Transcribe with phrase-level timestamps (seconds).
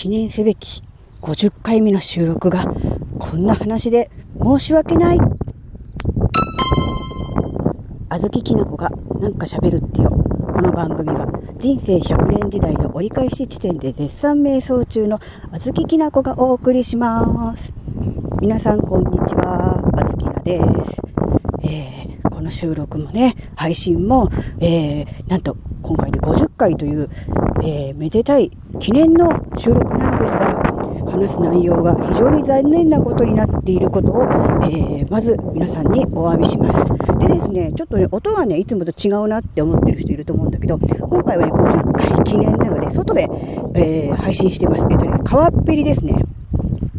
[0.00, 0.82] 記念すべき
[1.20, 2.64] 50回目の収録が
[3.18, 4.10] こんな話で
[4.42, 5.18] 申し訳ない。
[8.08, 8.88] あずききなこが
[9.20, 10.08] なんか喋るってよ。
[10.08, 11.26] この番組は
[11.58, 15.20] 人生100年時代の折り返し地点で絶賛瞑想中の
[15.52, 17.70] あずききなこがお送りします。
[18.40, 19.82] 皆さんこんにちは。
[19.98, 21.02] あずきなです。
[21.62, 24.30] えー、この収録もね、配信も、
[24.60, 27.10] えー、なんと今回で50回という、
[27.62, 28.50] えー、めでたい
[28.80, 29.28] 記念の
[29.58, 30.58] 収録なのですが、
[31.10, 36.82] 話す内容が非常に残念なことになっていることを、えー、まず皆さんにお詫びします。
[37.18, 43.28] でですね、ちょっとね、音がね、いつもと違うなって思ってる人いると思うんだけど、今回はね、50回記念なので、外で、
[43.74, 44.86] えー、配信してます。
[44.90, 46.14] えっとね、川っぺりですね。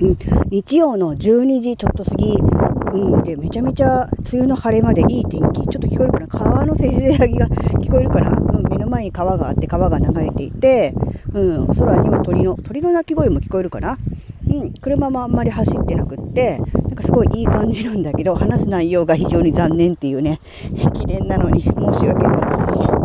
[0.02, 0.18] うん、
[0.50, 5.62] 日曜の12時ちょっと過ぎ、うん、で、めちゃめちゃ梅雨の晴れまでいい天気。
[5.68, 6.52] ちょっと聞こえるかな？
[6.52, 8.30] 川のせせらぎが聞こえるかな？
[8.32, 10.94] うん、前に川があって川が流れていて、
[11.34, 13.98] うん、空には鳥の、鳥の鳴き声も聞こえるかな？
[14.48, 20.42] うん、車もあんまり走ってなくって、なんかすごいいい感じなんだけど、話す内容が非常に残念っていうね、
[20.94, 21.76] 記念なのに申し
[22.06, 22.42] 訳ない。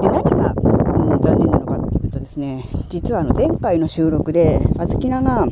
[0.02, 5.46] で、何が、うん、残念なのかっていうとですね、実はあの前回の収録で、あずきなが、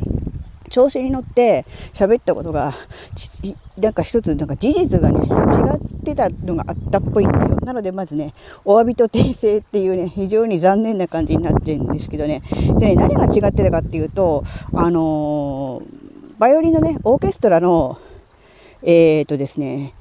[0.69, 2.75] 調子に乗って喋ったことが、
[3.77, 7.57] なんか一つ、なんか事実がね、違ってたのがあったっぽいんですよ。
[7.61, 12.41] なので、まずね、お詫びと訂正っていうね、非常に残念な感じになってるんですけどね。
[12.79, 14.43] でね、何が違ってたかっていうと、
[14.73, 17.97] あのー、バイオリンのね、オーケストラの、
[18.81, 19.93] えー、っとですね、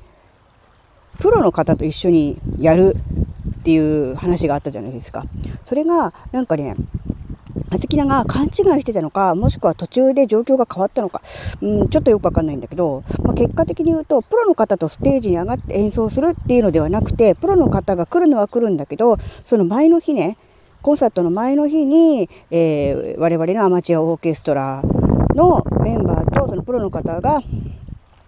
[1.21, 2.97] プロの方と一緒にやる
[3.61, 5.25] っていう話があったじゃないですか。
[5.65, 6.75] それが、なんかね、
[7.71, 11.23] あずきなが勘違いしてたのか、もしくは途中で状況が変わったのか、
[11.61, 20.37] うん、ちょっとよくわかんないんだけど、まあ、結果的に言うと、プロの方とステージに上がって演奏するっていうのではなくて、プロの方が来るのは来るんだけど、その前の日ね、
[20.83, 24.83] コンサートの前の日に、えー、我々のアマチュアオーケストラ
[25.35, 27.41] のメンバーとそのプロの方が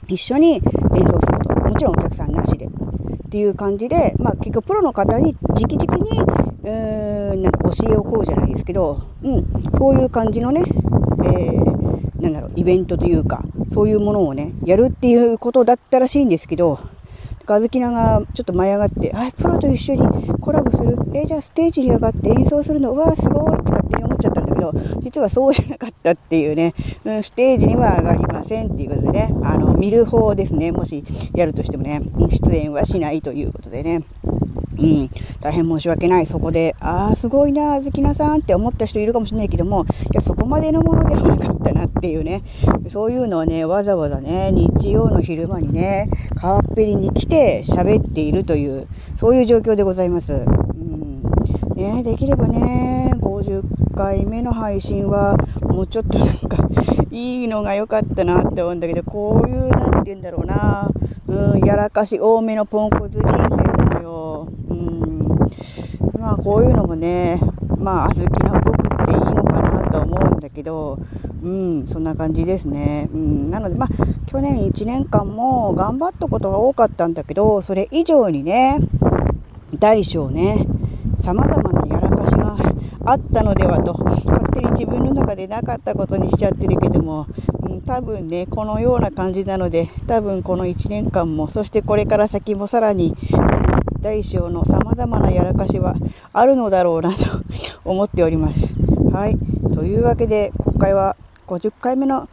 [0.09, 0.61] 一緒に演
[1.07, 1.55] 奏すると。
[1.55, 2.67] もちろんお客さんなしで。
[2.67, 6.23] っていう感じで、まあ結局プロの方に直々に、
[6.67, 9.47] うーん、なんか教えをこうじゃないですけど、うん、
[9.79, 10.65] そういう感じのね、
[11.25, 16.81] えー、なんだろう、イベントというか、そういうものをね、やるっていうことだったらしいんですけど、
[17.49, 20.01] あずきながちょっと舞い上がって、あ、プロと一緒に
[20.41, 24.73] コラボするえ、じゃあステージに上がって演奏するの、うわすごいって勝手に思っちゃったんだけど、
[25.03, 31.05] 実はそうじゃなかったっていうね、うん、ステージには上がりませんっていうことでね、あの、見る方ですね、もし
[31.35, 34.03] やるとしてもね、出演はしないということでね。
[34.79, 35.11] うん、
[35.41, 36.27] 大変申し訳ない。
[36.27, 42.43] そこで、ああ、すごいな、あずきなさんって思った人いるかもしれないけども、いや、そこまでのものではなかったなっていうね、
[42.91, 48.87] そういうのをね、わざわざね、日曜の昼間にね、川っぺりに来て喋っているという、
[49.19, 50.33] そういう状況でございます。
[50.33, 51.23] うん。
[51.75, 56.69] ね、できればね、50回目の配信は、もうちょっとなんか、
[57.11, 60.91] いいのが良かったなって思うんだけど、こういう、なんて言うんだろうな、
[61.29, 63.66] うん、やらかし多めのポンコツ人生。
[66.47, 67.41] こういうのもね、
[67.77, 70.97] まあ、小豆な僕っていいのかなと思うんだけど、
[71.43, 73.09] うん、そんな感じですね。
[73.13, 73.89] うん、なので、まあ、
[74.27, 78.79] 去年1年間も頑張ったことが多かったんだけど、それ以上にね、
[79.81, 80.69] 大小ね、
[81.25, 82.57] 様々なやらかしが
[83.07, 87.27] あったのではと、勝手に自分の中でなかったことにしちゃってるけども、
[87.69, 93.17] うん、多分ね、このような感じなので、多分この1年間も、そしてこれから先もさらに、
[94.07, 95.97] 大小の様々なやらかしは
[96.33, 97.25] あるのだろうなと
[97.85, 98.61] 思っております。
[99.13, 99.37] はい。
[99.75, 101.17] というわけで、今回は
[101.49, 102.29] 50回目の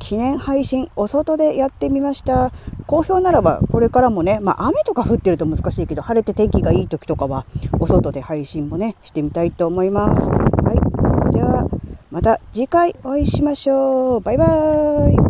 [0.00, 2.52] 記念配信、お外でやってみました。
[2.86, 7.46] 好評ならば、これからもね、まあ、雨とか降ってると難しいけど、晴れて天気がいい時とかは、
[7.80, 10.28] お外で配信もね、してみたいと思います。
[10.28, 10.74] は
[11.30, 11.32] い。
[11.32, 11.66] では、
[12.10, 14.20] また次回お会いしましょう。
[14.20, 15.23] バイバーイ。